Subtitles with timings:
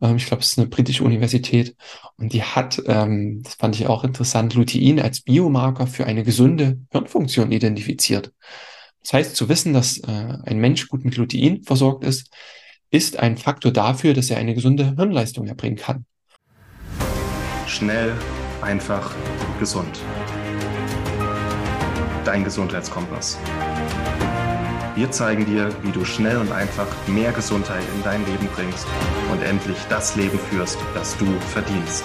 [0.00, 1.76] Ähm, ich glaube, es ist eine britische Universität.
[2.16, 6.78] Und die hat, ähm, das fand ich auch interessant, Lutein als Biomarker für eine gesunde
[6.90, 8.32] Hirnfunktion identifiziert.
[9.02, 12.30] Das heißt, zu wissen, dass äh, ein Mensch gut mit Lutein versorgt ist,
[12.90, 16.06] ist ein Faktor dafür, dass er eine gesunde Hirnleistung erbringen kann.
[17.66, 18.14] Schnell,
[18.62, 19.14] einfach,
[19.58, 19.98] gesund.
[22.24, 23.38] Dein Gesundheitskompass.
[24.96, 28.86] Wir zeigen dir, wie du schnell und einfach mehr Gesundheit in dein Leben bringst
[29.30, 32.02] und endlich das Leben führst, das du verdienst.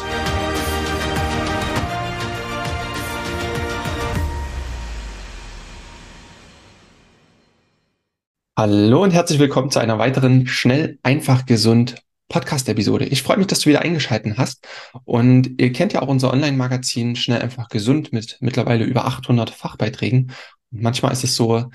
[8.60, 11.96] Hallo und herzlich willkommen zu einer weiteren Schnell, einfach, gesund
[12.28, 13.06] Podcast-Episode.
[13.06, 14.68] Ich freue mich, dass du wieder eingeschaltet hast.
[15.06, 20.34] Und ihr kennt ja auch unser Online-Magazin Schnell, einfach, gesund mit mittlerweile über 800 Fachbeiträgen.
[20.74, 21.70] Und manchmal ist es so,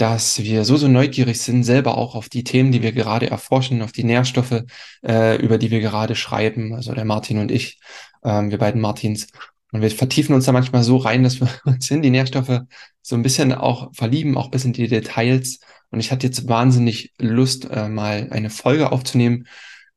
[0.00, 3.82] dass wir so, so neugierig sind, selber auch auf die Themen, die wir gerade erforschen,
[3.82, 4.62] auf die Nährstoffe,
[5.06, 7.78] äh, über die wir gerade schreiben, also der Martin und ich,
[8.24, 9.26] ähm, wir beiden Martins.
[9.72, 12.62] Und wir vertiefen uns da manchmal so rein, dass wir uns in die Nährstoffe
[13.02, 15.60] so ein bisschen auch verlieben, auch bis in die Details.
[15.90, 19.48] Und ich hatte jetzt wahnsinnig Lust, äh, mal eine Folge aufzunehmen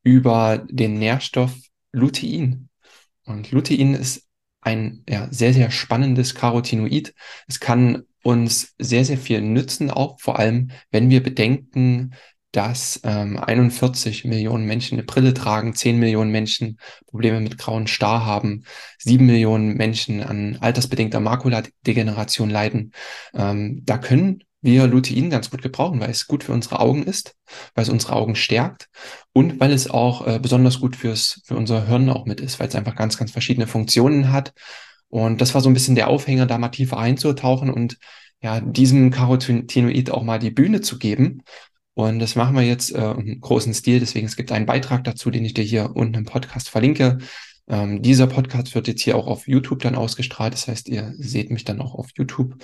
[0.04, 1.54] über den Nährstoff
[1.94, 2.68] Lutein.
[3.24, 4.28] Und Lutein ist
[4.60, 7.14] ein ja, sehr, sehr spannendes Carotinoid.
[7.48, 12.14] Es kann uns sehr, sehr viel nützen, auch vor allem, wenn wir bedenken,
[12.54, 18.26] dass ähm, 41 Millionen Menschen eine Brille tragen, 10 Millionen Menschen Probleme mit grauen Star
[18.26, 18.64] haben,
[19.00, 22.94] 7 Millionen Menschen an altersbedingter Makuladegeneration leiden.
[23.34, 27.36] Ähm, da können wir Lutein ganz gut gebrauchen, weil es gut für unsere Augen ist,
[27.74, 28.88] weil es unsere Augen stärkt
[29.34, 32.68] und weil es auch äh, besonders gut fürs, für unser Hirn auch mit ist, weil
[32.68, 34.54] es einfach ganz, ganz verschiedene Funktionen hat
[35.14, 38.00] und das war so ein bisschen der Aufhänger, da mal tiefer einzutauchen und
[38.42, 41.44] ja, diesem Carotinoid auch mal die Bühne zu geben.
[41.94, 44.00] Und das machen wir jetzt äh, im großen Stil.
[44.00, 47.20] Deswegen, es gibt einen Beitrag dazu, den ich dir hier unten im Podcast verlinke.
[47.68, 50.56] Ähm, dieser Podcast wird jetzt hier auch auf YouTube dann ausgestrahlt.
[50.56, 52.56] Das heißt, ihr seht mich dann auch auf YouTube.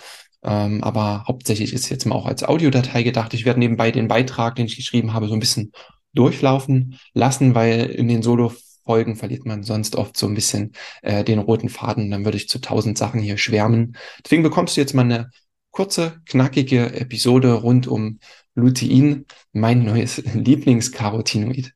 [0.41, 3.35] Ähm, aber hauptsächlich ist jetzt mal auch als Audiodatei gedacht.
[3.35, 5.71] Ich werde nebenbei den Beitrag, den ich geschrieben habe, so ein bisschen
[6.15, 8.51] durchlaufen lassen, weil in den Solo
[8.89, 10.71] Folgen verliert man sonst oft so ein bisschen
[11.03, 12.09] äh, den roten Faden.
[12.09, 13.95] Dann würde ich zu tausend Sachen hier schwärmen.
[14.25, 15.29] Deswegen bekommst du jetzt mal eine
[15.69, 18.17] kurze, knackige Episode rund um
[18.55, 21.75] Lutein, mein neues Lieblingscarotinoid.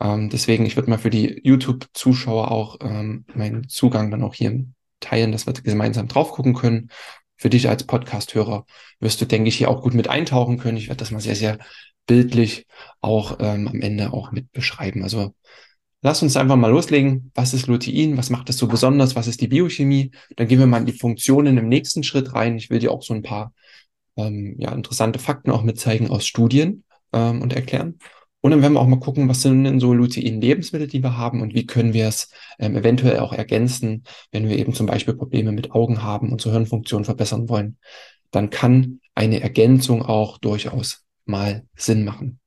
[0.00, 4.64] Ähm, deswegen, ich würde mal für die YouTube-Zuschauer auch ähm, meinen Zugang dann auch hier
[4.98, 6.90] teilen, dass wir gemeinsam drauf gucken können.
[7.36, 8.66] Für dich als Podcast-Hörer
[8.98, 10.76] wirst du, denke ich, hier auch gut mit eintauchen können.
[10.76, 11.58] Ich werde das mal sehr, sehr
[12.06, 12.66] bildlich
[13.00, 15.04] auch ähm, am Ende auch mit beschreiben.
[15.04, 15.34] Also
[16.00, 17.32] Lass uns einfach mal loslegen.
[17.34, 18.16] Was ist Lutein?
[18.16, 19.16] Was macht es so besonders?
[19.16, 20.12] Was ist die Biochemie?
[20.36, 22.56] Dann gehen wir mal in die Funktionen im nächsten Schritt rein.
[22.56, 23.52] Ich will dir auch so ein paar
[24.16, 27.98] ähm, ja, interessante Fakten auch mitzeigen aus Studien ähm, und erklären.
[28.40, 31.42] Und dann werden wir auch mal gucken, was sind denn so Lutein-Lebensmittel, die wir haben
[31.42, 32.30] und wie können wir es
[32.60, 37.04] ähm, eventuell auch ergänzen, wenn wir eben zum Beispiel Probleme mit Augen haben, unsere Hirnfunktion
[37.04, 37.78] verbessern wollen.
[38.30, 42.38] Dann kann eine Ergänzung auch durchaus mal Sinn machen.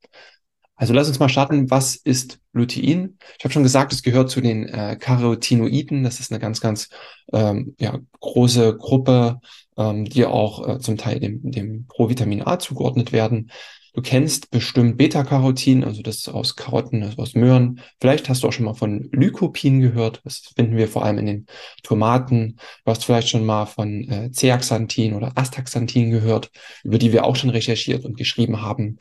[0.81, 1.69] Also lass uns mal starten.
[1.69, 3.19] Was ist Lutein?
[3.37, 6.03] Ich habe schon gesagt, es gehört zu den äh, Carotinoiden.
[6.03, 6.89] Das ist eine ganz, ganz
[7.31, 9.41] ähm, ja, große Gruppe,
[9.77, 13.51] ähm, die auch äh, zum Teil dem, dem Provitamin A zugeordnet werden.
[13.93, 17.81] Du kennst bestimmt Beta-Carotin, also das aus Karotten, also aus Möhren.
[17.99, 20.21] Vielleicht hast du auch schon mal von Lycopin gehört.
[20.23, 21.45] Das finden wir vor allem in den
[21.83, 22.57] Tomaten.
[22.85, 26.49] Du hast vielleicht schon mal von äh, Zeaxanthin oder Astaxanthin gehört,
[26.83, 28.97] über die wir auch schon recherchiert und geschrieben haben.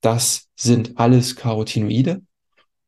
[0.00, 2.22] Das sind alles Carotinoide.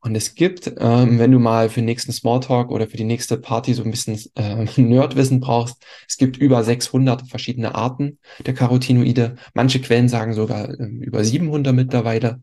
[0.05, 3.39] Und es gibt, ähm, wenn du mal für den nächsten Smalltalk oder für die nächste
[3.39, 5.77] Party so ein bisschen äh, Nerdwissen brauchst,
[6.09, 9.37] es gibt über 600 verschiedene Arten der Carotinoide.
[9.55, 12.43] Manche Quellen sagen sogar äh, über 700 mittlerweile.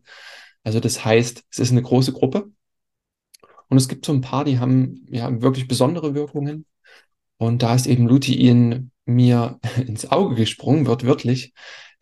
[0.64, 2.50] Also das heißt, es ist eine große Gruppe.
[3.68, 6.64] Und es gibt so ein paar, die haben ja wirklich besondere Wirkungen.
[7.36, 11.52] Und da ist eben Lutein mir ins Auge gesprungen, wird wirklich,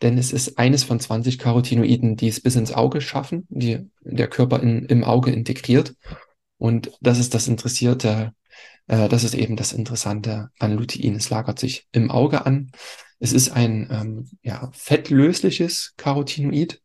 [0.01, 4.27] denn es ist eines von 20 Carotinoiden, die es bis ins Auge schaffen, die der
[4.27, 5.95] Körper in, im Auge integriert.
[6.57, 8.33] Und das ist das Interessierte,
[8.87, 11.15] äh, das ist eben das Interessante an Lutein.
[11.15, 12.71] Es lagert sich im Auge an.
[13.19, 16.81] Es ist ein ähm, ja, fettlösliches Carotinoid.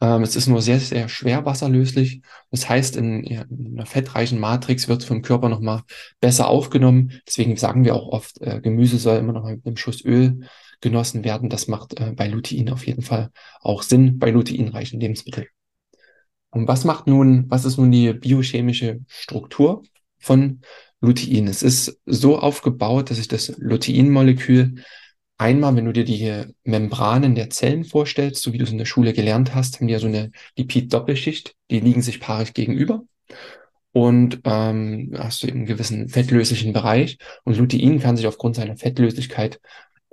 [0.00, 2.22] Ähm, es ist nur sehr, sehr schwer wasserlöslich.
[2.50, 5.82] Das heißt, in, ja, in einer fettreichen Matrix wird es vom Körper nochmal
[6.20, 7.20] besser aufgenommen.
[7.26, 10.40] Deswegen sagen wir auch oft, äh, Gemüse soll immer noch mit einem Schuss Öl
[10.84, 11.48] genossen werden.
[11.50, 15.48] Das macht äh, bei Lutein auf jeden Fall auch Sinn, bei luteinreichen Lebensmitteln.
[16.50, 19.82] Und was macht nun, was ist nun die biochemische Struktur
[20.18, 20.60] von
[21.00, 21.48] Lutein?
[21.48, 24.76] Es ist so aufgebaut, dass sich das Lutein-Molekül
[25.36, 28.84] einmal, wenn du dir die Membranen der Zellen vorstellst, so wie du es in der
[28.84, 33.02] Schule gelernt hast, haben die ja so eine Lipid-Doppelschicht, die liegen sich paarig gegenüber.
[33.92, 37.18] und ähm, hast du eben einen gewissen fettlöslichen Bereich.
[37.44, 39.60] Und Lutein kann sich aufgrund seiner Fettlöslichkeit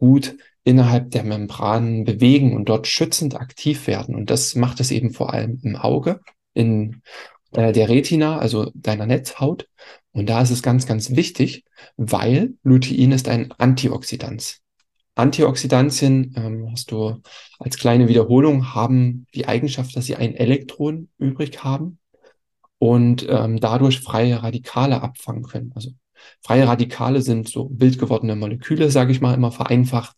[0.01, 4.15] gut innerhalb der Membranen bewegen und dort schützend aktiv werden.
[4.15, 6.19] Und das macht es eben vor allem im Auge,
[6.53, 7.01] in
[7.53, 9.67] äh, der Retina, also deiner Netzhaut.
[10.11, 11.63] Und da ist es ganz, ganz wichtig,
[11.97, 14.57] weil Lutein ist ein Antioxidant.
[15.15, 17.21] Antioxidantien, ähm, hast du
[17.59, 21.99] als kleine Wiederholung, haben die Eigenschaft, dass sie ein Elektron übrig haben
[22.79, 25.71] und ähm, dadurch freie Radikale abfangen können.
[25.75, 25.91] Also
[26.41, 30.15] freie Radikale sind so wild gewordene Moleküle, sage ich mal immer vereinfacht,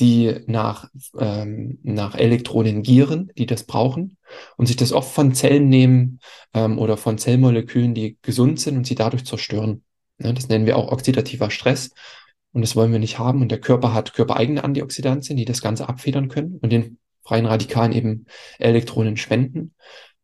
[0.00, 0.88] die nach,
[1.18, 4.18] ähm, nach Elektronen gieren, die das brauchen
[4.56, 6.20] und sich das oft von Zellen nehmen
[6.52, 9.82] ähm, oder von Zellmolekülen, die gesund sind und sie dadurch zerstören.
[10.18, 11.90] Ja, das nennen wir auch oxidativer Stress
[12.52, 13.42] und das wollen wir nicht haben.
[13.42, 17.92] Und der Körper hat körpereigene Antioxidantien, die das Ganze abfedern können und den freien Radikalen
[17.92, 18.26] eben
[18.58, 19.74] Elektronen spenden.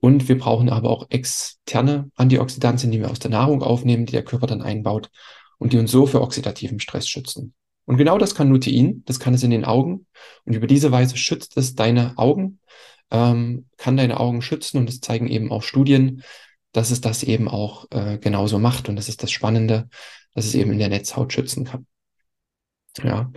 [0.05, 4.25] Und wir brauchen aber auch externe Antioxidantien, die wir aus der Nahrung aufnehmen, die der
[4.25, 5.11] Körper dann einbaut
[5.59, 7.55] und die uns so für oxidativen Stress schützen.
[7.85, 10.09] Und genau das kann Lutein, das kann es in den Augen.
[10.45, 12.59] Und über diese Weise schützt es deine Augen,
[13.13, 14.79] ähm, kann deine Augen schützen.
[14.79, 16.25] Und es zeigen eben auch Studien,
[16.73, 18.89] dass es das eben auch äh, genauso macht.
[18.89, 19.89] Und das ist das Spannende,
[20.35, 21.87] dass es eben in der Netzhaut schützen kann.
[23.05, 23.31] Ja.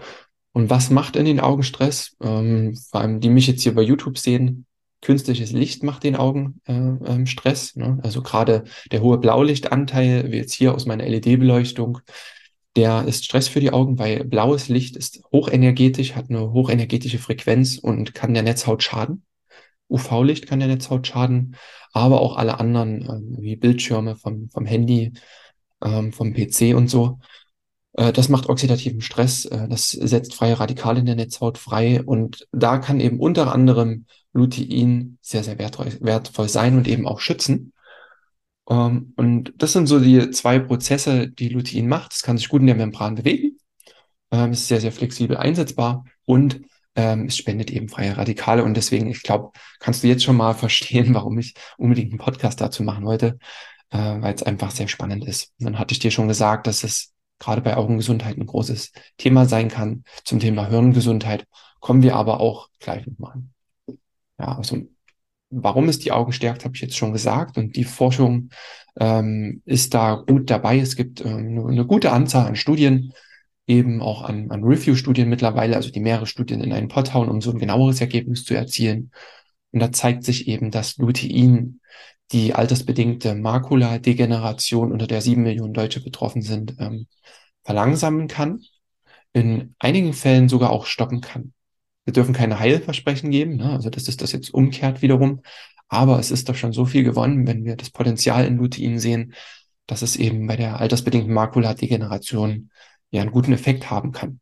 [0.52, 2.16] Und was macht in den Augen Stress?
[2.24, 4.66] Ähm, vor allem, die mich jetzt hier bei YouTube sehen,
[5.06, 7.76] künstliches Licht macht den Augen äh, ähm, Stress.
[7.76, 8.00] Ne?
[8.02, 12.00] Also gerade der hohe Blaulichtanteil, wie jetzt hier aus meiner LED-Beleuchtung,
[12.76, 17.78] der ist Stress für die Augen, weil blaues Licht ist hochenergetisch, hat eine hochenergetische Frequenz
[17.78, 19.24] und kann der Netzhaut schaden.
[19.90, 21.56] UV-Licht kann der Netzhaut schaden,
[21.94, 25.14] aber auch alle anderen, ähm, wie Bildschirme vom, vom Handy,
[25.84, 27.20] ähm, vom PC und so.
[27.94, 32.48] Äh, das macht oxidativen Stress, äh, das setzt freie Radikale in der Netzhaut frei und
[32.52, 37.74] da kann eben unter anderem Lutein sehr, sehr wertvoll sein und eben auch schützen.
[38.70, 42.14] Ähm, und das sind so die zwei Prozesse, die Lutein macht.
[42.14, 43.58] Es kann sich gut in der Membran bewegen,
[44.32, 46.62] ähm, ist sehr, sehr flexibel einsetzbar und
[46.96, 48.64] ähm, es spendet eben freie Radikale.
[48.64, 52.60] Und deswegen, ich glaube, kannst du jetzt schon mal verstehen, warum ich unbedingt einen Podcast
[52.62, 53.40] dazu machen wollte,
[53.92, 55.54] äh, weil es einfach sehr spannend ist.
[55.60, 59.46] Und dann hatte ich dir schon gesagt, dass es gerade bei Augengesundheit ein großes Thema
[59.46, 60.04] sein kann.
[60.24, 61.46] Zum Thema Hirngesundheit
[61.80, 63.55] kommen wir aber auch gleich nochmal an.
[64.40, 64.78] Ja, also
[65.50, 67.58] warum es die Augen stärkt, habe ich jetzt schon gesagt.
[67.58, 68.50] Und die Forschung
[69.00, 70.80] ähm, ist da gut dabei.
[70.80, 73.14] Es gibt ähm, eine gute Anzahl an Studien,
[73.68, 77.42] eben auch an, an Review-Studien mittlerweile, also die mehrere Studien in einen Pot hauen, um
[77.42, 79.12] so ein genaueres Ergebnis zu erzielen.
[79.72, 81.80] Und da zeigt sich eben, dass Lutein
[82.32, 87.08] die altersbedingte Makuladegeneration, unter der sieben Millionen Deutsche betroffen sind, ähm,
[87.64, 88.62] verlangsamen kann,
[89.34, 91.54] in einigen Fällen sogar auch stoppen kann.
[92.06, 93.72] Wir dürfen keine Heilversprechen geben, ne?
[93.72, 95.42] also das ist das jetzt umkehrt wiederum,
[95.88, 99.34] aber es ist doch schon so viel gewonnen, wenn wir das Potenzial in Lutein sehen,
[99.88, 102.70] dass es eben bei der altersbedingten Makuladegeneration
[103.12, 104.40] ja einen guten Effekt haben kann.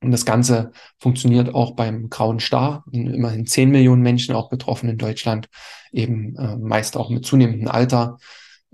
[0.00, 4.98] Und das Ganze funktioniert auch beim grauen Star, immerhin 10 Millionen Menschen auch betroffen in
[4.98, 5.48] Deutschland,
[5.90, 8.18] eben äh, meist auch mit zunehmendem Alter,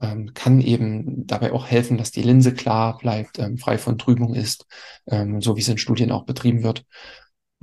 [0.01, 4.35] ähm, kann eben dabei auch helfen, dass die Linse klar bleibt, ähm, frei von Trübung
[4.35, 4.67] ist,
[5.07, 6.85] ähm, so wie es in Studien auch betrieben wird.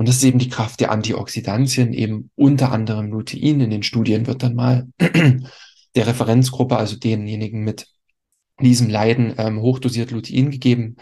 [0.02, 3.62] Und das ist eben die Kraft der Antioxidantien, eben unter anderem Lutein.
[3.62, 7.86] In den Studien wird dann mal der Referenzgruppe, also denjenigen mit
[8.60, 10.96] diesem Leiden, ähm, hochdosiert Lutein gegeben.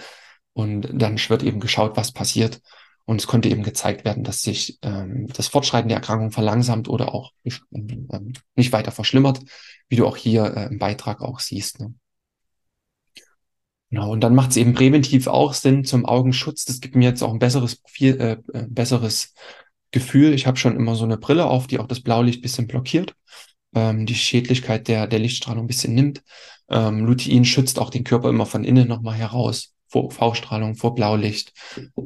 [0.51, 2.59] Und dann wird eben geschaut, was passiert.
[3.05, 7.15] Und es konnte eben gezeigt werden, dass sich ähm, das Fortschreiten der Erkrankung verlangsamt oder
[7.15, 9.39] auch nicht, ähm, nicht weiter verschlimmert,
[9.87, 11.79] wie du auch hier äh, im Beitrag auch siehst.
[11.79, 11.93] Ne?
[13.89, 16.65] Genau, und dann macht es eben präventiv auch Sinn zum Augenschutz.
[16.65, 19.33] Das gibt mir jetzt auch ein besseres Profil, äh, äh, besseres
[19.91, 20.33] Gefühl.
[20.33, 23.15] Ich habe schon immer so eine Brille auf, die auch das Blaulicht bisschen blockiert,
[23.73, 26.21] ähm, die Schädlichkeit der, der Lichtstrahlung ein bisschen nimmt.
[26.69, 31.53] Ähm, Lutein schützt auch den Körper immer von innen nochmal heraus, vor UV-Strahlung, vor Blaulicht.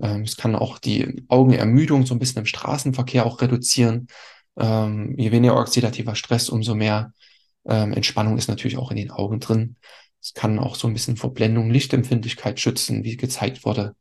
[0.02, 4.08] Ähm, es kann auch die Augenermüdung so ein bisschen im Straßenverkehr auch reduzieren.
[4.58, 7.12] Ähm, je weniger oxidativer Stress, umso mehr
[7.66, 9.76] ähm, Entspannung ist natürlich auch in den Augen drin.
[10.24, 13.96] Es kann auch so ein bisschen vor Blendung, Lichtempfindlichkeit schützen, wie gezeigt wurde.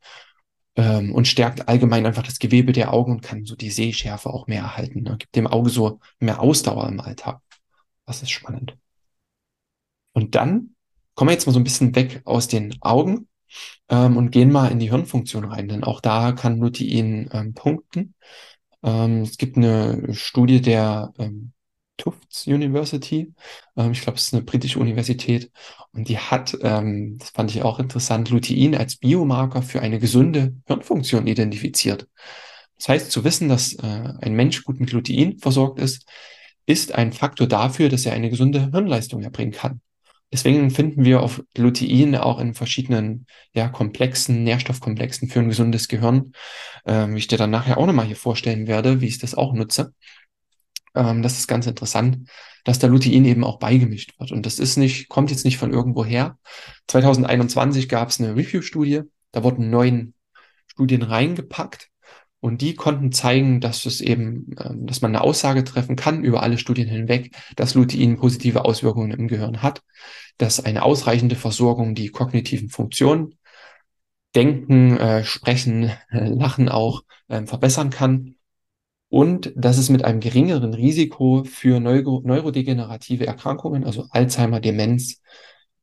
[0.77, 4.47] Ähm, und stärkt allgemein einfach das Gewebe der Augen und kann so die Sehschärfe auch
[4.47, 5.03] mehr erhalten.
[5.03, 5.17] Ne?
[5.19, 7.41] Gibt dem Auge so mehr Ausdauer im Alltag.
[8.07, 8.77] Das ist spannend.
[10.13, 10.75] Und dann
[11.15, 13.29] kommen wir jetzt mal so ein bisschen weg aus den Augen
[13.89, 18.15] ähm, und gehen mal in die Hirnfunktion rein, denn auch da kann Lutein ähm, punkten.
[18.83, 21.53] Ähm, es gibt eine Studie der ähm,
[21.97, 23.33] Tufts University.
[23.77, 25.51] Ähm, ich glaube, es ist eine britische Universität.
[25.93, 30.55] Und die hat, ähm, das fand ich auch interessant, Lutein als Biomarker für eine gesunde
[30.67, 32.09] Hirnfunktion identifiziert.
[32.77, 36.09] Das heißt, zu wissen, dass äh, ein Mensch gut mit Lutein versorgt ist,
[36.67, 39.81] ist ein Faktor dafür, dass er eine gesunde Hirnleistung erbringen kann.
[40.33, 46.33] Deswegen finden wir auf Lutein auch in verschiedenen ja, Komplexen, Nährstoffkomplexen für ein gesundes Gehirn,
[46.87, 49.53] ähm, wie ich dir dann nachher auch nochmal hier vorstellen werde, wie ich das auch
[49.53, 49.93] nutze.
[50.95, 52.29] Ähm, das ist ganz interessant,
[52.65, 54.33] dass der Lutein eben auch beigemischt wird.
[54.33, 56.39] Und das ist nicht, kommt jetzt nicht von irgendwo her.
[56.89, 60.15] 2021 gab es eine Review-Studie, da wurden neun
[60.67, 61.89] Studien reingepackt
[62.41, 66.43] und die konnten zeigen, dass es eben, ähm, dass man eine Aussage treffen kann über
[66.43, 69.83] alle Studien hinweg, dass Lutein positive Auswirkungen im Gehirn hat,
[70.39, 73.39] dass eine ausreichende Versorgung die kognitiven Funktionen,
[74.35, 78.37] Denken, äh, Sprechen, äh, Lachen auch äh, verbessern kann
[79.13, 85.21] und dass es mit einem geringeren Risiko für Neuro neurodegenerative Erkrankungen, also Alzheimer, Demenz,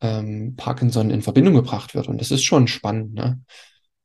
[0.01, 2.07] ähm, Parkinson in Verbindung gebracht wird.
[2.07, 3.13] Und das ist schon spannend.
[3.13, 3.39] Ne?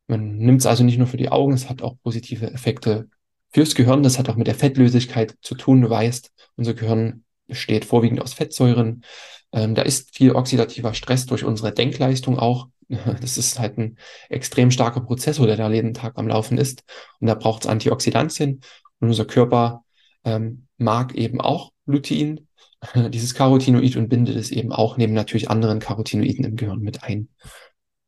[0.09, 3.09] Man nimmt es also nicht nur für die Augen, es hat auch positive Effekte
[3.50, 4.02] fürs Gehirn.
[4.02, 5.81] Das hat auch mit der Fettlösigkeit zu tun.
[5.81, 9.04] Du weißt, unser Gehirn besteht vorwiegend aus Fettsäuren.
[9.52, 12.69] Ähm, da ist viel oxidativer Stress durch unsere Denkleistung auch.
[13.23, 13.97] Das ist halt ein
[14.28, 16.85] extrem starker Prozessor, der da jeden Tag am Laufen ist.
[17.19, 18.61] Und da braucht es Antioxidantien.
[19.04, 19.84] Und unser Körper
[20.25, 22.49] ähm, mag eben auch Lutein,
[23.11, 27.28] dieses Carotinoid und bindet es eben auch neben natürlich anderen Carotinoiden im Gehirn mit ein.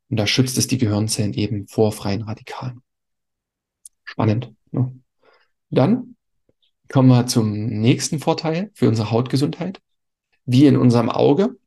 [0.09, 2.81] Und da schützt es die Gehirnzellen eben vor freien Radikalen.
[4.05, 4.55] Spannend.
[4.71, 4.99] Ne?
[5.69, 6.15] Dann
[6.89, 9.79] kommen wir zum nächsten Vorteil für unsere Hautgesundheit.
[10.45, 11.59] Wie in unserem Auge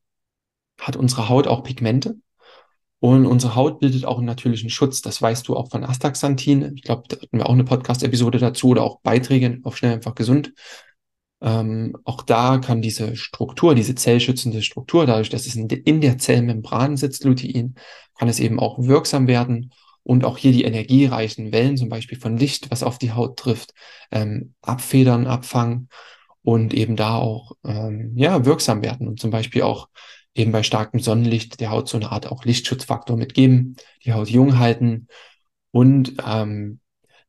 [0.81, 2.17] hat unsere Haut auch Pigmente.
[3.01, 5.01] Und unsere Haut bildet auch einen natürlichen Schutz.
[5.01, 6.75] Das weißt du auch von Astaxanthin.
[6.77, 10.15] Ich glaube, da hatten wir auch eine Podcast-Episode dazu oder auch Beiträge auf Schnell einfach
[10.15, 10.53] gesund.
[11.43, 16.03] Ähm, auch da kann diese Struktur, diese zellschützende Struktur, dadurch, dass es in, de in
[16.03, 17.75] der Zellmembran sitzt, Lutein,
[18.19, 22.37] kann es eben auch wirksam werden und auch hier die energiereichen Wellen, zum Beispiel von
[22.37, 23.73] Licht, was auf die Haut trifft,
[24.11, 25.89] ähm, abfedern, abfangen
[26.43, 29.89] und eben da auch ähm, ja wirksam werden und zum Beispiel auch
[30.35, 34.59] eben bei starkem Sonnenlicht der Haut so eine Art auch Lichtschutzfaktor mitgeben, die Haut jung
[34.59, 35.09] halten
[35.73, 36.81] und ähm,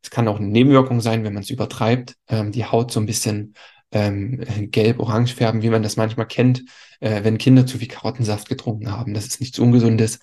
[0.01, 3.05] es kann auch eine Nebenwirkung sein, wenn man es übertreibt, ähm, die Haut so ein
[3.05, 3.53] bisschen
[3.91, 6.63] ähm, gelb-orange färben, wie man das manchmal kennt,
[7.01, 9.13] äh, wenn Kinder zu viel Karottensaft getrunken haben.
[9.13, 10.19] Das ist nichts Ungesundes.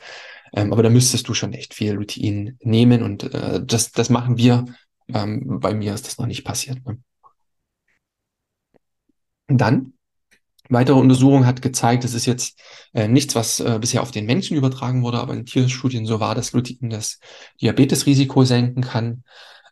[0.54, 4.38] Ähm, aber da müsstest du schon echt viel Lutein nehmen und äh, das, das machen
[4.38, 4.64] wir.
[5.12, 6.84] Ähm, bei mir ist das noch nicht passiert.
[6.86, 6.98] Ne?
[9.48, 9.92] Und dann
[10.68, 12.60] Weitere Untersuchung hat gezeigt, das ist jetzt
[12.92, 16.34] äh, nichts, was äh, bisher auf den Menschen übertragen wurde, aber in Tierstudien so war,
[16.34, 17.20] dass Lutein das
[17.60, 19.24] Diabetesrisiko senken kann.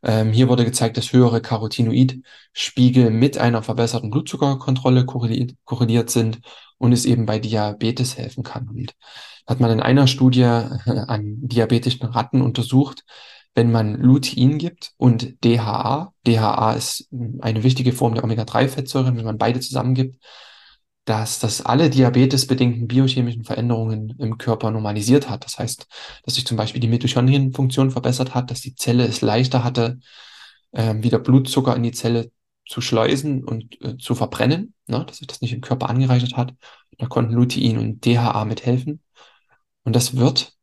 [0.03, 6.41] Ähm, hier wurde gezeigt, dass höhere Carotinoidspiegel mit einer verbesserten Blutzuckerkontrolle korreliert, korreliert sind
[6.79, 8.69] und es eben bei Diabetes helfen kann.
[8.69, 8.95] Und
[9.47, 10.77] hat man in einer Studie äh,
[11.07, 13.05] an diabetischen Ratten untersucht,
[13.55, 16.13] wenn man Lutein gibt und DHA.
[16.27, 17.09] DHA ist
[17.41, 20.23] eine wichtige Form der Omega-3-Fettsäuren, wenn man beide zusammengibt,
[21.07, 25.45] dass das alle diabetesbedingten biochemischen Veränderungen im Körper normalisiert hat.
[25.45, 25.87] Das heißt,
[26.25, 30.01] dass sich zum Beispiel die Mitochondrienfunktion verbessert hat, dass die Zelle es leichter hatte,
[30.73, 32.33] äh, wieder Blutzucker in die Zelle
[32.69, 35.05] zu schleusen und äh, zu verbrennen, ne?
[35.07, 36.55] dass sich das nicht im Körper angereichert hat.
[36.99, 39.01] Da konnten Lutein und DHA mithelfen.
[39.85, 40.55] Und das wird,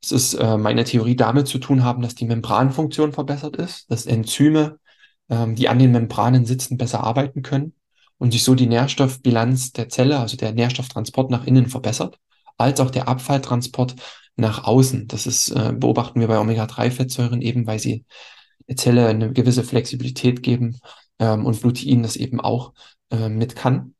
[0.00, 4.06] das ist äh, meine Theorie, damit zu tun haben, dass die Membranfunktion verbessert ist, dass
[4.06, 4.80] Enzyme,
[5.28, 7.74] ähm, die an den Membranen sitzen, besser arbeiten können
[8.22, 12.20] und sich so die Nährstoffbilanz der Zelle, also der Nährstofftransport nach innen verbessert,
[12.56, 13.96] als auch der Abfalltransport
[14.36, 15.08] nach außen.
[15.08, 18.04] Das ist, äh, beobachten wir bei Omega-3-Fettsäuren eben, weil sie
[18.68, 20.78] der Zelle eine gewisse Flexibilität geben
[21.18, 22.74] ähm, und Glutein das eben auch
[23.10, 23.96] äh, mit kann.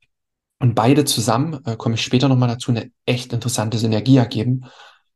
[0.61, 4.67] Und beide zusammen, äh, komme ich später nochmal dazu, eine echt interessante Synergie ergeben.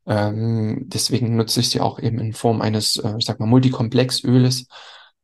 [0.05, 4.67] Ähm, deswegen nutze ich sie auch eben in Form eines, äh, ich sag mal, Multikomplexöles.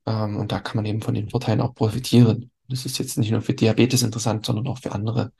[0.06, 2.50] Ähm, und da kann man eben von den Vorteilen auch profitieren.
[2.70, 5.32] Das ist jetzt nicht nur für Diabetes interessant, sondern auch für andere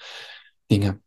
[0.72, 1.00] Dinge.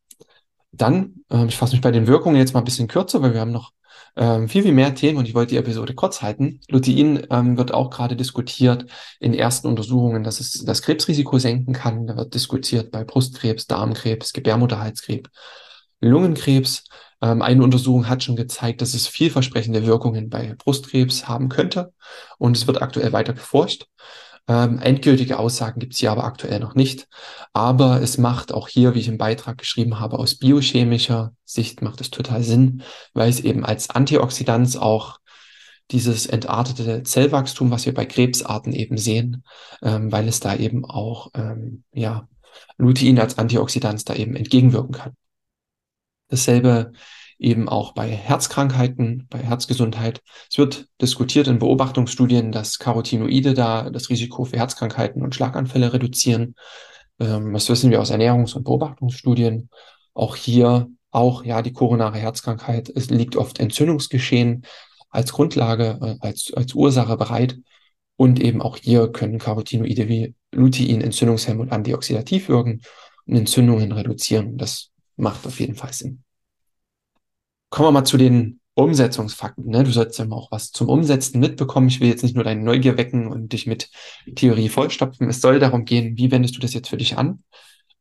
[0.73, 3.41] Dann, äh, ich fasse mich bei den Wirkungen jetzt mal ein bisschen kürzer, weil wir
[3.41, 3.73] haben noch
[4.17, 6.61] ähm, viel, viel mehr Themen und ich wollte die Episode kurz halten.
[6.69, 8.87] Lutein ähm, wird auch gerade diskutiert
[9.21, 12.07] in ersten Untersuchungen, dass es das Krebsrisiko senken kann.
[12.07, 15.31] Da wird diskutiert bei Brustkrebs, Darmkrebs, Gebärmutterhalskrebs,
[16.01, 16.85] Lungenkrebs.
[17.23, 21.93] Ähm, eine Untersuchung hat schon gezeigt, dass es vielversprechende Wirkungen bei Brustkrebs haben könnte
[22.39, 23.87] und es wird aktuell weiter geforscht.
[24.49, 27.09] Ähm, endgültige Aussagen gibt es hier aber aktuell noch nicht.
[27.53, 32.01] Aber es macht auch hier, wie ich im Beitrag geschrieben habe, aus biochemischer Sicht macht
[32.01, 35.19] es total Sinn, weil es eben als Antioxidant auch
[35.91, 39.45] dieses entartete Zellwachstum, was wir bei Krebsarten eben sehen,
[39.83, 42.29] ähm, weil es da eben auch ähm, ja,
[42.77, 45.17] Lutein als Antioxidant da eben entgegenwirken kann.
[46.29, 46.93] Dasselbe
[47.39, 50.23] eben auch bei Herzkrankheiten, bei Herzgesundheit.
[50.51, 56.55] Es wird diskutiert in Beobachtungsstudien, dass Carotinoide da das Risiko für Herzkrankheiten und Schlaganfälle reduzieren.
[57.21, 59.71] Ähm, das wissen wir aus Ernährungs- und Beobachtungsstudien.
[60.15, 62.91] Auch hier auch ja die koronare Herzkrankheit.
[62.95, 64.67] Es liegt oft Entzündungsgeschehen
[65.11, 67.59] als Grundlage, äh, als, als Ursache bereit.
[68.17, 72.81] Und eben auch hier können Carotinoide wie Lutein Entzündungshemmen und antioxidativ wirken
[73.27, 74.57] und Entzündungen reduzieren.
[74.57, 76.23] Das macht auf jeden Fall Sinn.
[77.71, 79.71] Kommen wir mal zu den Umsetzungsfakten.
[79.71, 79.85] Ne?
[79.85, 81.89] Du sollst ja auch was zum Umsetzen mitbekommen.
[81.89, 83.91] Ich will jetzt nicht nur deine Neugier wecken und dich mit
[84.35, 85.29] Theorie vollstopfen.
[85.29, 87.43] Es soll darum gehen, wie wendest du das jetzt für dich an?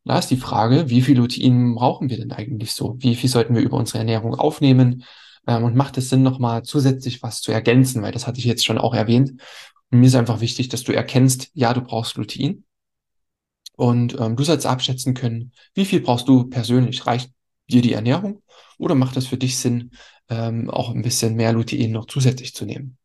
[0.03, 2.95] Da ist die Frage, wie viel Lutein brauchen wir denn eigentlich so?
[2.99, 5.03] Wie viel sollten wir über unsere Ernährung aufnehmen?
[5.47, 8.03] Ähm, und macht es Sinn, nochmal zusätzlich was zu ergänzen?
[8.03, 9.41] Weil das hatte ich jetzt schon auch erwähnt.
[9.91, 12.65] Und mir ist einfach wichtig, dass du erkennst, ja, du brauchst Lutein.
[13.77, 17.05] Und ähm, du sollst abschätzen können, wie viel brauchst du persönlich?
[17.05, 17.31] Reicht
[17.67, 18.41] dir die Ernährung?
[18.77, 19.91] Oder macht es für dich Sinn,
[20.29, 22.97] ähm, auch ein bisschen mehr Lutein noch zusätzlich zu nehmen?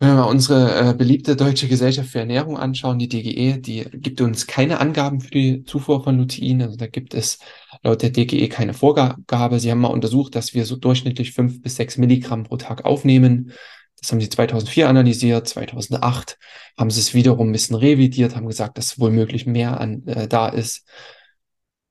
[0.00, 4.20] Wenn wir mal unsere äh, beliebte Deutsche Gesellschaft für Ernährung anschauen, die DGE, die gibt
[4.20, 6.60] uns keine Angaben für die Zufuhr von Lutein.
[6.62, 7.38] Also da gibt es
[7.82, 9.60] laut der DGE keine Vorgabe.
[9.60, 13.52] Sie haben mal untersucht, dass wir so durchschnittlich fünf bis sechs Milligramm pro Tag aufnehmen.
[14.00, 16.38] Das haben sie 2004 analysiert, 2008
[16.76, 20.28] haben sie es wiederum ein bisschen revidiert, haben gesagt, dass wohl möglich mehr an, äh,
[20.28, 20.86] da ist.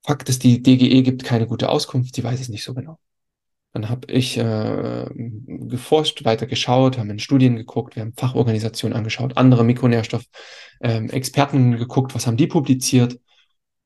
[0.05, 2.99] Fakt ist, die DGE gibt keine gute Auskunft, sie weiß es nicht so genau.
[3.71, 9.37] Dann habe ich äh, geforscht, weiter geschaut, haben in Studien geguckt, wir haben Fachorganisationen angeschaut,
[9.37, 13.19] andere Mikronährstoff-Experten ähm, geguckt, was haben die publiziert.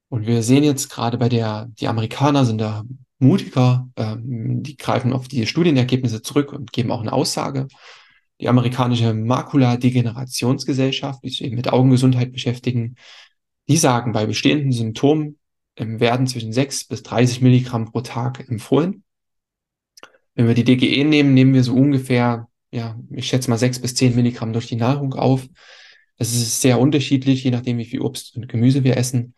[0.10, 2.84] Und wir sehen jetzt gerade bei der, die Amerikaner sind da
[3.20, 7.68] mutiger, ähm, die greifen auf die Studienergebnisse zurück und geben auch eine Aussage.
[8.42, 12.96] Die amerikanische Makula-Degenerationsgesellschaft, die sich eben mit Augengesundheit beschäftigen,
[13.68, 15.38] die sagen, bei bestehenden Symptomen
[15.78, 19.04] werden zwischen 6 bis 30 Milligramm pro Tag empfohlen.
[20.36, 23.96] Wenn wir die DGE nehmen, nehmen wir so ungefähr, ja, ich schätze mal 6 bis
[23.96, 25.48] 10 Milligramm durch die Nahrung auf.
[26.18, 29.36] Das ist sehr unterschiedlich, je nachdem, wie viel Obst und Gemüse wir essen.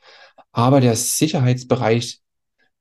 [0.52, 2.20] Aber der Sicherheitsbereich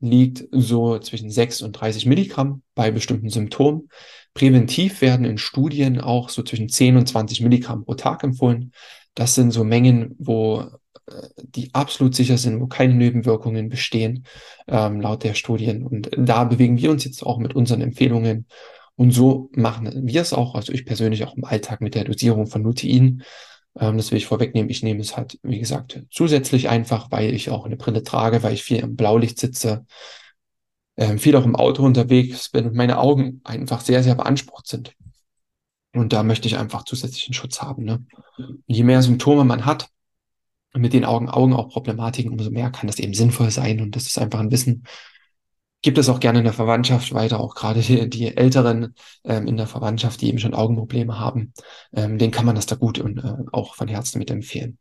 [0.00, 3.88] liegt so zwischen 6 und 30 Milligramm bei bestimmten Symptomen.
[4.34, 8.72] Präventiv werden in Studien auch so zwischen 10 und 20 Milligramm pro Tag empfohlen.
[9.14, 10.64] Das sind so Mengen, wo
[11.42, 14.24] die absolut sicher sind, wo keine Nebenwirkungen bestehen,
[14.66, 15.84] ähm, laut der Studien.
[15.86, 18.46] Und da bewegen wir uns jetzt auch mit unseren Empfehlungen.
[18.96, 22.46] Und so machen wir es auch, also ich persönlich auch im Alltag mit der Dosierung
[22.46, 23.22] von Lutein.
[23.78, 24.70] Ähm, das will ich vorwegnehmen.
[24.70, 28.54] Ich nehme es halt, wie gesagt, zusätzlich einfach, weil ich auch eine Brille trage, weil
[28.54, 29.86] ich viel im Blaulicht sitze,
[30.96, 34.94] ähm, viel auch im Auto unterwegs bin und meine Augen einfach sehr, sehr beansprucht sind.
[35.94, 37.84] Und da möchte ich einfach zusätzlichen Schutz haben.
[37.84, 38.04] Ne?
[38.66, 39.88] je mehr Symptome man hat,
[40.74, 43.80] mit den Augen, Augen auch Problematiken, umso mehr kann das eben sinnvoll sein.
[43.80, 44.84] Und das ist einfach ein Wissen,
[45.82, 49.56] gibt es auch gerne in der Verwandtschaft weiter, auch gerade die, die Älteren ähm, in
[49.56, 51.52] der Verwandtschaft, die eben schon Augenprobleme haben,
[51.94, 54.78] ähm, denen kann man das da gut und äh, auch von Herzen mit empfehlen.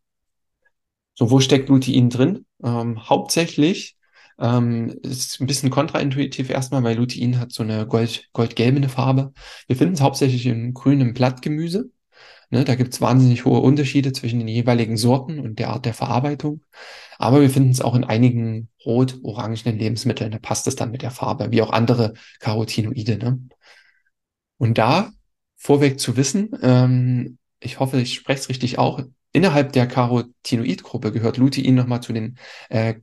[1.16, 2.46] So, wo steckt Lutein drin?
[2.64, 3.98] Ähm, hauptsächlich
[4.40, 9.34] ähm, ist ein bisschen kontraintuitiv erstmal, weil Lutein hat so eine gold, goldgelbene Farbe.
[9.68, 11.90] Wir finden es hauptsächlich in grünem Blattgemüse.
[12.50, 15.94] Ne, da gibt es wahnsinnig hohe Unterschiede zwischen den jeweiligen Sorten und der Art der
[15.94, 16.64] Verarbeitung.
[17.18, 20.32] Aber wir finden es auch in einigen rot-orangenen Lebensmitteln.
[20.32, 23.18] Da passt es dann mit der Farbe, wie auch andere Carotinoide.
[23.18, 23.40] Ne?
[24.58, 25.12] Und da
[25.58, 29.02] vorweg zu wissen, ähm, ich hoffe, ich spreche es richtig auch,
[29.34, 32.38] innerhalb der Carotinoid-Gruppe gehört Lutein nochmal zu den
[32.70, 32.96] äh,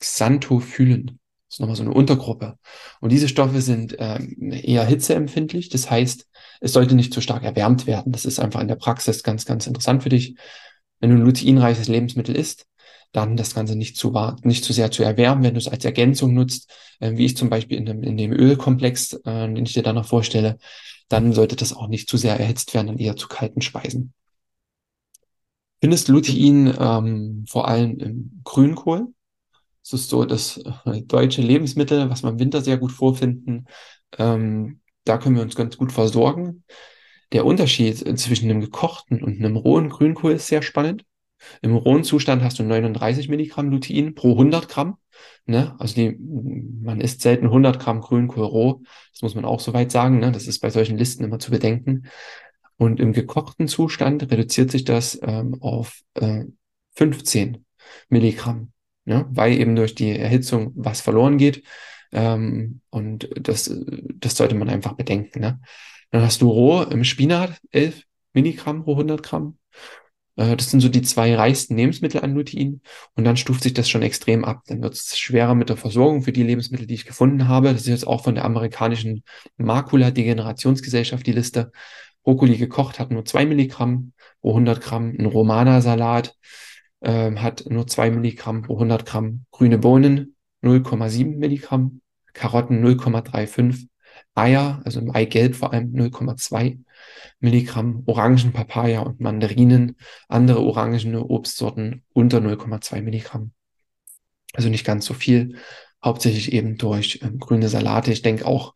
[0.00, 1.19] Xanthophylen.
[1.50, 2.58] Das ist nochmal so eine Untergruppe.
[3.00, 5.68] Und diese Stoffe sind ähm, eher hitzeempfindlich.
[5.68, 6.28] Das heißt,
[6.60, 8.12] es sollte nicht zu stark erwärmt werden.
[8.12, 10.36] Das ist einfach in der Praxis ganz, ganz interessant für dich.
[11.00, 12.66] Wenn du ein luteinreiches Lebensmittel isst,
[13.10, 16.34] dann das Ganze nicht zu, nicht zu sehr zu erwärmen, wenn du es als Ergänzung
[16.34, 19.82] nutzt, äh, wie ich zum Beispiel in dem, in dem Ölkomplex, äh, den ich dir
[19.82, 20.56] dann noch vorstelle,
[21.08, 24.14] dann sollte das auch nicht zu sehr erhitzt werden, dann eher zu kalten Speisen.
[25.80, 29.08] Findest Lutein ähm, vor allem im Grünkohl.
[29.82, 33.66] Das ist so das äh, deutsche Lebensmittel, was wir im Winter sehr gut vorfinden.
[34.18, 36.64] Ähm, da können wir uns ganz gut versorgen.
[37.32, 41.04] Der Unterschied zwischen einem gekochten und einem rohen Grünkohl ist sehr spannend.
[41.62, 44.98] Im rohen Zustand hast du 39 Milligramm Lutein pro 100 Gramm.
[45.46, 45.74] Ne?
[45.78, 48.82] Also die, man isst selten 100 Gramm Grünkohl roh.
[49.12, 50.18] Das muss man auch soweit sagen.
[50.18, 50.32] Ne?
[50.32, 52.06] Das ist bei solchen Listen immer zu bedenken.
[52.76, 56.44] Und im gekochten Zustand reduziert sich das ähm, auf äh,
[56.92, 57.64] 15
[58.08, 58.72] Milligramm,
[59.10, 59.26] ne?
[59.30, 61.62] weil eben durch die Erhitzung was verloren geht.
[62.12, 63.70] Ähm, und das,
[64.14, 65.40] das sollte man einfach bedenken.
[65.40, 65.60] Ne?
[66.10, 69.58] Dann hast du roh im Spinat 11 Milligramm pro 100 Gramm.
[70.36, 72.80] Äh, das sind so die zwei reichsten Lebensmittel an Lutein.
[73.14, 74.62] Und dann stuft sich das schon extrem ab.
[74.66, 77.72] Dann wird es schwerer mit der Versorgung für die Lebensmittel, die ich gefunden habe.
[77.72, 79.24] Das ist jetzt auch von der amerikanischen
[79.58, 81.72] Makula-Degenerationsgesellschaft die Liste.
[82.22, 85.14] Brokkoli gekocht hat nur zwei Milligramm pro 100 Gramm.
[85.18, 86.36] Ein Romana-Salat
[87.00, 89.44] äh, hat nur zwei Milligramm pro 100 Gramm.
[89.50, 92.00] Grüne Bohnen 0,7 Milligramm.
[92.32, 93.88] Karotten 0,35,
[94.34, 96.78] Eier, also im Eigelb vor allem 0,2
[97.40, 99.96] Milligramm, Orangen, Papaya und Mandarinen,
[100.28, 103.52] andere orangene Obstsorten unter 0,2 Milligramm.
[104.52, 105.56] Also nicht ganz so viel,
[106.04, 108.12] hauptsächlich eben durch ähm, grüne Salate.
[108.12, 108.74] Ich denke auch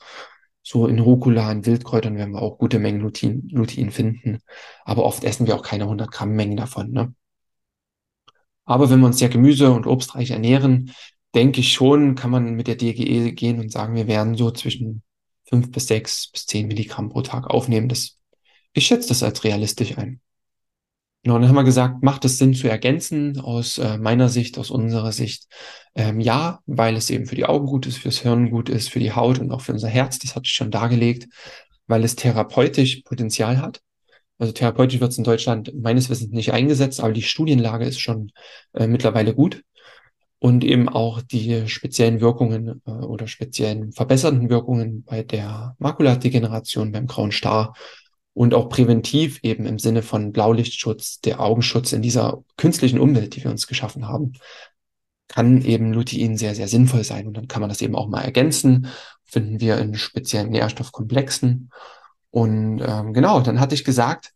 [0.63, 4.39] so in Rucola, in Wildkräutern werden wir auch gute Mengen Lutein, Lutein finden,
[4.85, 6.91] aber oft essen wir auch keine 100 Gramm Mengen davon.
[6.91, 7.15] Ne?
[8.65, 10.93] Aber wenn wir uns sehr gemüse- und obstreich ernähren,
[11.35, 15.03] denke ich schon, kann man mit der DGE gehen und sagen, wir werden so zwischen
[15.49, 17.89] fünf bis sechs bis zehn Milligramm pro Tag aufnehmen.
[17.89, 18.19] Das,
[18.73, 20.21] ich schätze das als realistisch ein.
[21.25, 24.71] Genau, dann haben wir gesagt, macht es Sinn zu ergänzen aus äh, meiner Sicht, aus
[24.71, 25.47] unserer Sicht?
[25.95, 28.99] Ähm, ja, weil es eben für die Augen gut ist, fürs Hirn gut ist, für
[28.99, 31.29] die Haut und auch für unser Herz, das hatte ich schon dargelegt,
[31.87, 33.81] weil es therapeutisch Potenzial hat.
[34.39, 38.33] Also therapeutisch wird es in Deutschland meines Wissens nicht eingesetzt, aber die Studienlage ist schon
[38.73, 39.63] äh, mittlerweile gut.
[40.41, 47.07] Und eben auch die speziellen Wirkungen äh, oder speziellen verbesserten Wirkungen bei der Makuladegeneration, beim
[47.07, 47.75] grauen Star
[48.35, 53.45] und auch präventiv eben im Sinne von Blaulichtschutz, der Augenschutz in dieser künstlichen Umwelt, die
[53.45, 54.35] wir uns geschaffen haben,
[55.29, 57.27] kann eben Lutein sehr, sehr sinnvoll sein.
[57.27, 58.89] Und dann kann man das eben auch mal ergänzen,
[59.25, 61.71] finden wir in speziellen Nährstoffkomplexen.
[62.35, 64.33] Und ähm, genau, dann hatte ich gesagt,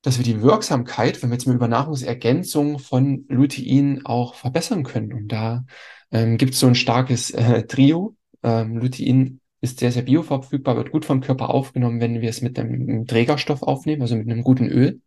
[0.00, 5.12] dass wir die Wirksamkeit, wenn wir jetzt mal über Nahrungsergänzung von Lutein auch verbessern können.
[5.12, 5.66] Und da
[6.10, 8.16] ähm, gibt es so ein starkes äh, Trio.
[8.42, 12.58] Ähm, Lutein ist sehr, sehr bioverfügbar, wird gut vom Körper aufgenommen, wenn wir es mit
[12.58, 15.02] einem Trägerstoff aufnehmen, also mit einem guten Öl.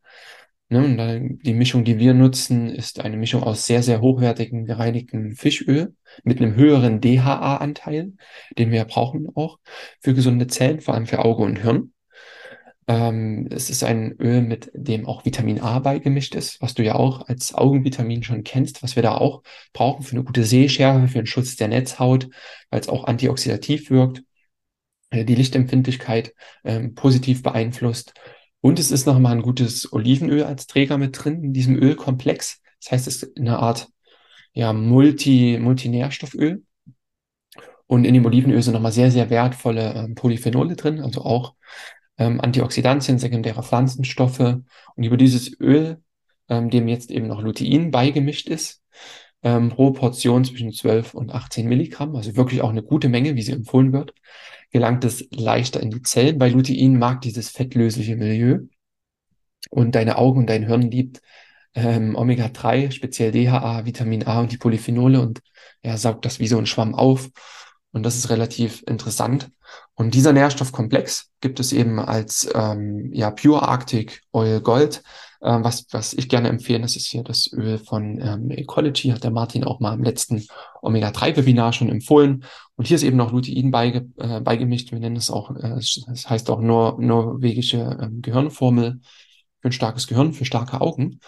[0.69, 4.65] Ne, und dann die Mischung, die wir nutzen, ist eine Mischung aus sehr, sehr hochwertigen
[4.65, 8.13] gereinigten Fischöl mit einem höheren DHA-Anteil,
[8.57, 9.59] den wir brauchen auch
[10.01, 11.93] für gesunde Zellen, vor allem für Auge und Hirn.
[12.87, 16.95] Ähm, es ist ein Öl, mit dem auch Vitamin A beigemischt ist, was du ja
[16.95, 21.19] auch als Augenvitamin schon kennst, was wir da auch brauchen für eine gute Sehschärfe, für
[21.19, 22.29] den Schutz der Netzhaut,
[22.71, 24.23] weil es auch antioxidativ wirkt
[25.11, 28.13] äh, die Lichtempfindlichkeit ähm, positiv beeinflusst.
[28.61, 32.61] Und es ist nochmal ein gutes Olivenöl als Träger mit drin in diesem Ölkomplex.
[32.81, 33.87] Das heißt, es ist eine Art
[34.53, 36.63] ja, Multi, Multinährstofföl.
[37.85, 41.53] Und in dem Olivenöl sind nochmal sehr, sehr wertvolle ähm, Polyphenole drin, also auch
[42.17, 44.39] ähm, Antioxidantien, sekundäre Pflanzenstoffe.
[44.39, 46.01] Und über dieses Öl,
[46.49, 48.83] ähm, dem jetzt eben noch Lutein beigemischt ist,
[49.43, 53.41] ähm, pro Portion zwischen 12 und 18 Milligramm, also wirklich auch eine gute Menge, wie
[53.41, 54.13] sie empfohlen wird,
[54.71, 58.59] gelangt es leichter in die Zellen, weil Lutein mag dieses fettlösliche Milieu
[59.69, 61.21] und deine Augen und dein Hirn liebt
[61.73, 65.41] ähm, Omega-3, speziell DHA, Vitamin A und die Polyphenole und
[65.83, 67.29] ja, saugt das wie so ein Schwamm auf.
[67.91, 69.49] Und das ist relativ interessant.
[69.95, 75.03] Und dieser Nährstoffkomplex gibt es eben als ähm, ja, Pure Arctic Oil Gold.
[75.41, 79.23] Ähm, was, was ich gerne empfehle, das ist hier das Öl von ähm, Ecology, hat
[79.23, 80.45] der Martin auch mal im letzten
[80.81, 82.43] Omega-3-Webinar schon empfohlen.
[82.75, 84.91] Und hier ist eben noch Lutein beige, äh, beigemischt.
[84.91, 89.01] Wir nennen es auch, äh, das heißt auch nur norwegische äh, Gehirnformel
[89.61, 91.19] für ein starkes Gehirn, für starke Augen.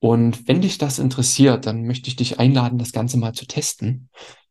[0.00, 4.08] Und wenn dich das interessiert, dann möchte ich dich einladen, das Ganze mal zu testen.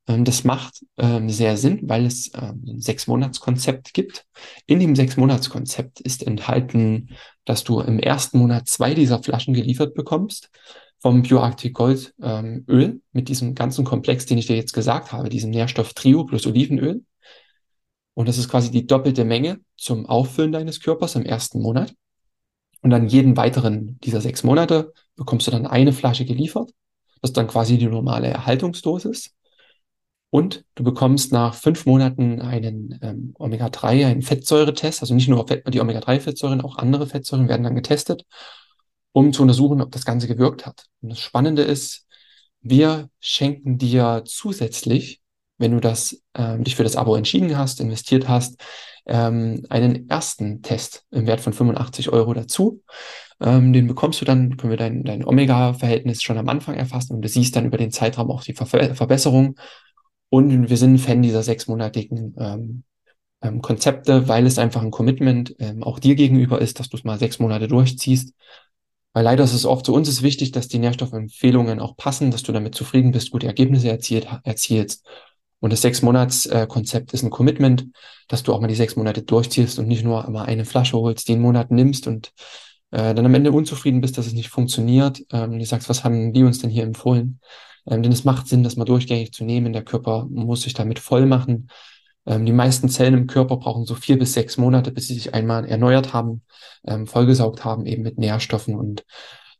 [0.09, 4.25] Ähm, das macht ähm, sehr Sinn, weil es ähm, ein Sechs-Monats-Konzept gibt.
[4.65, 7.09] In dem Sechs-Monats-Konzept ist enthalten,
[7.45, 10.49] dass du im ersten Monat zwei dieser Flaschen geliefert bekommst
[10.99, 15.29] vom BioArctic Gold ähm, Öl mit diesem ganzen Komplex, den ich dir jetzt gesagt habe,
[15.29, 17.03] diesem Nährstoff Trio plus Olivenöl.
[18.15, 21.93] Und das ist quasi die doppelte Menge zum Auffüllen deines Körpers im ersten Monat.
[22.81, 26.71] Und dann jeden weiteren dieser sechs Monate bekommst du dann eine Flasche geliefert.
[27.21, 29.35] Das ist dann quasi die normale Erhaltungsdosis.
[30.31, 35.79] Und du bekommst nach fünf Monaten einen ähm, Omega-3, einen Fettsäuretest, also nicht nur die
[35.79, 38.25] Omega-3-Fettsäuren, auch andere Fettsäuren werden dann getestet,
[39.11, 40.85] um zu untersuchen, ob das Ganze gewirkt hat.
[41.01, 42.05] Und das Spannende ist,
[42.61, 45.21] wir schenken dir zusätzlich,
[45.57, 48.61] wenn du das, ähm, dich für das Abo entschieden hast, investiert hast,
[49.07, 52.83] ähm, einen ersten Test im Wert von 85 Euro dazu.
[53.41, 57.21] Ähm, den bekommst du dann, können wir dein, dein Omega-Verhältnis schon am Anfang erfassen und
[57.21, 59.55] du siehst dann über den Zeitraum auch die Ver Verbesserung
[60.29, 62.83] und wir sind ein Fan dieser sechsmonatigen ähm,
[63.41, 67.03] ähm, Konzepte, weil es einfach ein Commitment ähm, auch dir gegenüber ist, dass du es
[67.03, 68.33] mal sechs Monate durchziehst.
[69.13, 72.43] Weil leider ist es oft zu uns ist wichtig, dass die Nährstoffempfehlungen auch passen, dass
[72.43, 75.05] du damit zufrieden bist, gute Ergebnisse erzielt, erzielst.
[75.59, 77.87] Und das Sechs-Monats-Konzept ist ein Commitment,
[78.27, 81.27] dass du auch mal die sechs Monate durchziehst und nicht nur immer eine Flasche holst,
[81.27, 82.31] den Monat nimmst und
[82.91, 85.21] äh, dann am Ende unzufrieden bist, dass es nicht funktioniert.
[85.31, 87.39] Ähm, du sagst, was haben die uns denn hier empfohlen?
[87.89, 89.73] Ähm, denn es macht Sinn, das mal durchgängig zu nehmen.
[89.73, 91.69] Der Körper muss sich damit voll machen.
[92.25, 95.33] Ähm, die meisten Zellen im Körper brauchen so vier bis sechs Monate, bis sie sich
[95.33, 96.43] einmal erneuert haben,
[96.85, 98.75] ähm, vollgesaugt haben, eben mit Nährstoffen.
[98.75, 99.05] Und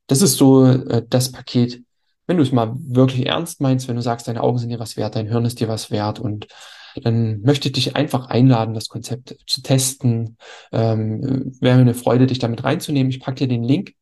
[0.07, 1.83] das ist so äh, das Paket,
[2.27, 4.97] wenn du es mal wirklich ernst meinst, wenn du sagst, deine Augen sind dir was
[4.97, 6.47] wert, dein Hirn ist dir was wert und
[7.03, 10.37] dann möchte ich dich einfach einladen, das Konzept zu testen.
[10.71, 13.11] Ähm, wäre mir eine Freude, dich damit reinzunehmen.
[13.11, 13.93] Ich packe dir den Link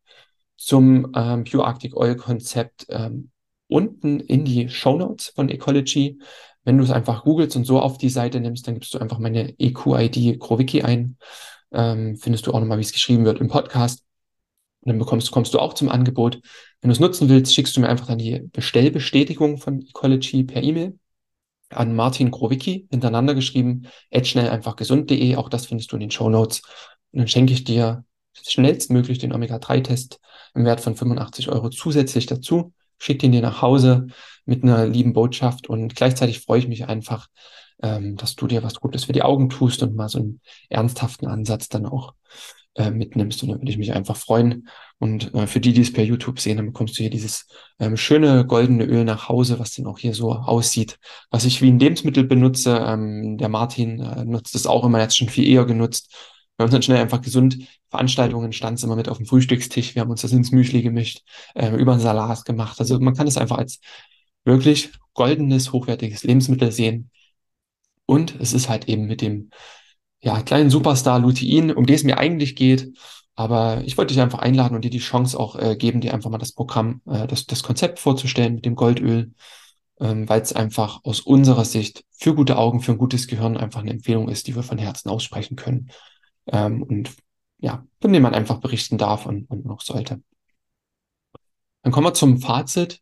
[0.57, 3.29] zum ähm, Pure Arctic Oil Konzept ähm,
[3.67, 6.19] unten in die Show Notes von Ecology.
[6.63, 9.19] Wenn du es einfach googelst und so auf die Seite nimmst, dann gibst du einfach
[9.19, 11.17] meine EQ-ID Krowicki ein.
[11.71, 14.03] Ähm, findest du auch nochmal, wie es geschrieben wird im Podcast.
[14.81, 16.39] Und dann bekommst, kommst du auch zum Angebot.
[16.81, 20.63] Wenn du es nutzen willst, schickst du mir einfach dann die Bestellbestätigung von Ecology per
[20.63, 20.97] E-Mail
[21.69, 23.87] an Martin Growicki hintereinander geschrieben,
[24.23, 25.35] schnell einfach gesund.de.
[25.35, 26.61] Auch das findest du in den Show Notes.
[27.11, 30.19] Und dann schenke ich dir schnellstmöglich den Omega-3-Test
[30.53, 34.07] im Wert von 85 Euro zusätzlich dazu, schicke den dir nach Hause
[34.45, 37.27] mit einer lieben Botschaft und gleichzeitig freue ich mich einfach,
[37.81, 41.27] ähm, dass du dir was Gutes für die Augen tust und mal so einen ernsthaften
[41.27, 42.13] Ansatz dann auch
[42.77, 43.43] äh, mitnimmst.
[43.43, 44.67] Und dann würde ich mich einfach freuen.
[44.99, 47.47] Und äh, für die, die es per YouTube sehen, dann bekommst du hier dieses
[47.79, 51.69] ähm, schöne goldene Öl nach Hause, was dann auch hier so aussieht, was ich wie
[51.69, 52.77] ein Lebensmittel benutze.
[52.77, 56.13] Ähm, der Martin äh, nutzt es auch immer, er es schon viel eher genutzt.
[56.57, 57.59] Wir haben dann schnell einfach gesund.
[57.89, 59.95] Veranstaltungen stand immer mit auf dem Frühstückstisch.
[59.95, 62.79] Wir haben uns das ins Müsli gemischt, äh, über einen Salat gemacht.
[62.79, 63.79] Also man kann es einfach als
[64.43, 67.11] wirklich goldenes, hochwertiges Lebensmittel sehen.
[68.05, 69.51] Und es ist halt eben mit dem
[70.19, 72.91] ja, kleinen Superstar Lutein, um den es mir eigentlich geht.
[73.35, 76.31] Aber ich wollte dich einfach einladen und dir die Chance auch äh, geben, dir einfach
[76.31, 79.33] mal das Programm, äh, das, das Konzept vorzustellen mit dem Goldöl,
[79.99, 83.81] ähm, weil es einfach aus unserer Sicht für gute Augen, für ein gutes Gehirn einfach
[83.81, 85.91] eine Empfehlung ist, die wir von Herzen aussprechen können.
[86.51, 87.15] Ähm, und
[87.59, 90.21] ja, von dem man einfach berichten darf und, und noch sollte.
[91.83, 93.01] Dann kommen wir zum Fazit.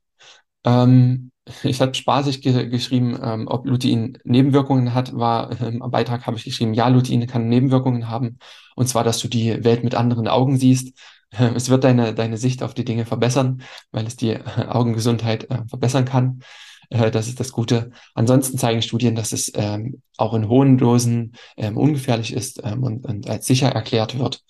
[0.63, 1.31] Ähm,
[1.63, 6.37] ich habe spaßig ge geschrieben, ähm, ob Lutein Nebenwirkungen hat, war ähm, am Beitrag habe
[6.37, 8.39] ich geschrieben, ja, Lutein kann Nebenwirkungen haben.
[8.75, 10.97] Und zwar, dass du die Welt mit anderen Augen siehst.
[11.31, 15.49] Äh, es wird deine, deine Sicht auf die Dinge verbessern, weil es die äh, Augengesundheit
[15.49, 16.41] äh, verbessern kann.
[16.89, 17.91] Äh, das ist das Gute.
[18.13, 23.05] Ansonsten zeigen Studien, dass es ähm, auch in hohen Dosen ähm, ungefährlich ist ähm, und,
[23.05, 24.43] und als sicher erklärt wird.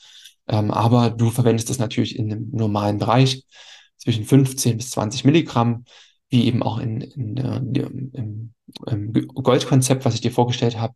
[0.48, 3.44] Ähm, aber du verwendest es natürlich in einem normalen Bereich
[3.98, 5.86] zwischen 15 bis 20 Milligramm
[6.30, 8.54] wie eben auch in, in, in äh, im,
[8.88, 10.96] im Goldkonzept, was ich dir vorgestellt habe,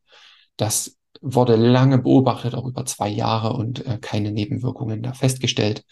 [0.58, 5.84] das wurde lange beobachtet, auch über zwei Jahre und äh, keine Nebenwirkungen da festgestellt.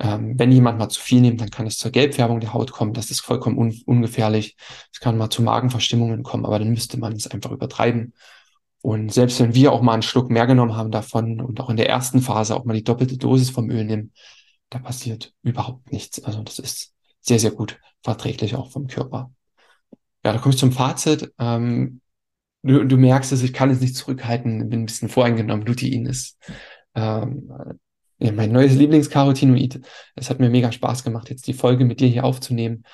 [0.00, 2.92] Ähm, wenn jemand mal zu viel nimmt, dann kann es zur Gelbfärbung der Haut kommen.
[2.92, 4.56] Das ist vollkommen un ungefährlich.
[4.92, 8.14] Es kann mal zu Magenverstimmungen kommen, aber dann müsste man es einfach übertreiben.
[8.80, 11.76] Und selbst wenn wir auch mal einen Schluck mehr genommen haben davon und auch in
[11.76, 14.12] der ersten Phase auch mal die doppelte Dosis vom Öl nehmen,
[14.70, 16.22] da passiert überhaupt nichts.
[16.22, 19.32] Also das ist sehr, sehr gut verträglich auch vom Körper.
[20.24, 21.32] Ja, da komme ich zum Fazit.
[21.38, 22.00] Ähm,
[22.62, 25.66] du, du merkst es, ich kann es nicht zurückhalten, bin ein bisschen voreingenommen.
[25.66, 26.38] Lutein ist
[26.94, 27.50] ähm,
[28.18, 29.80] ja, mein neues Lieblingscarotinoid.
[30.14, 32.84] Es hat mir mega Spaß gemacht, jetzt die Folge mit dir hier aufzunehmen.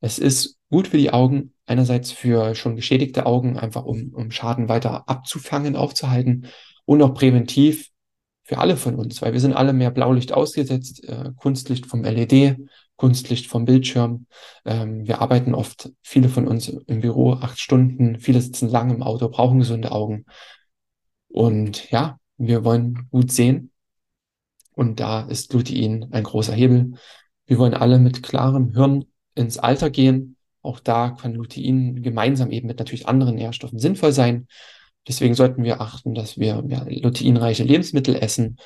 [0.00, 4.68] Es ist gut für die Augen, einerseits für schon geschädigte Augen, einfach um, um Schaden
[4.68, 6.46] weiter abzufangen, aufzuhalten
[6.84, 7.90] und auch präventiv
[8.44, 12.56] für alle von uns, weil wir sind alle mehr Blaulicht ausgesetzt, äh, Kunstlicht vom LED,
[12.96, 14.26] Kunstlicht vom Bildschirm.
[14.64, 19.02] Ähm, wir arbeiten oft, viele von uns im Büro acht Stunden, viele sitzen lang im
[19.02, 20.26] Auto, brauchen gesunde Augen.
[21.28, 23.72] Und ja, wir wollen gut sehen.
[24.76, 26.92] Und da ist Lutein ein großer Hebel.
[27.46, 30.36] Wir wollen alle mit klarem Hirn ins Alter gehen.
[30.60, 34.46] Auch da kann Lutein gemeinsam eben mit natürlich anderen Nährstoffen sinnvoll sein.
[35.08, 38.58] Deswegen sollten wir achten, dass wir ja, luteinreiche Lebensmittel essen.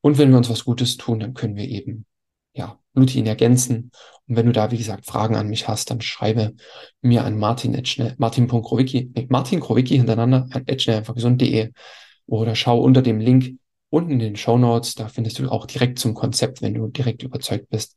[0.00, 2.06] Und wenn wir uns was Gutes tun, dann können wir eben
[2.54, 3.90] ja, Lutein ergänzen.
[4.28, 6.54] Und wenn du da, wie gesagt, Fragen an mich hast, dann schreibe
[7.02, 7.82] mir an martin,
[8.16, 11.72] martin.krowicki, nee, Martin Krowicki hintereinander, an einfach gesund.de
[12.26, 13.58] oder schau unter dem Link
[13.90, 17.22] unten in den Show Notes, da findest du auch direkt zum Konzept, wenn du direkt
[17.22, 17.96] überzeugt bist.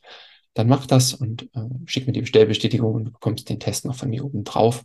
[0.52, 3.94] Dann mach das und äh, schick mir die Bestellbestätigung und du bekommst den Test noch
[3.94, 4.84] von mir oben drauf.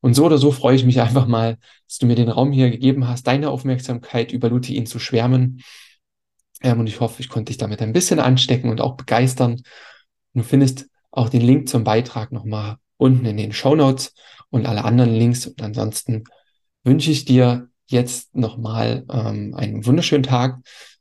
[0.00, 2.70] Und so oder so freue ich mich einfach mal, dass du mir den Raum hier
[2.70, 5.62] gegeben hast, deine Aufmerksamkeit über Lutein zu schwärmen.
[6.60, 9.62] Ähm, und ich hoffe, ich konnte dich damit ein bisschen anstecken und auch begeistern.
[10.34, 14.14] Du findest auch den Link zum Beitrag nochmal unten in den Show Notes
[14.50, 15.46] und alle anderen Links.
[15.46, 16.24] Und ansonsten
[16.84, 20.58] wünsche ich dir jetzt nochmal ähm, einen wunderschönen Tag.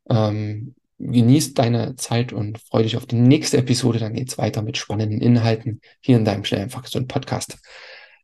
[0.10, 4.00] Ähm, genieß deine Zeit und freue dich auf die nächste Episode.
[4.00, 7.58] Dann geht's weiter mit spannenden Inhalten hier in deinem Schnell einfach gesund Podcast.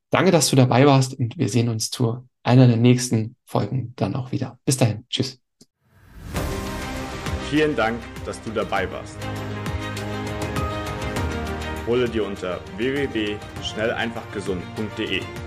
[0.10, 4.16] Danke, dass du dabei warst und wir sehen uns zu einer der nächsten Folgen dann
[4.16, 4.58] auch wieder.
[4.64, 5.06] Bis dahin.
[5.10, 5.42] Tschüss.
[7.50, 9.18] Vielen Dank, dass du dabei warst.
[11.88, 15.47] Hole dir unter www.schnelleinfachgesund.de